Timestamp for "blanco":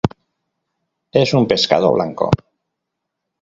1.93-2.31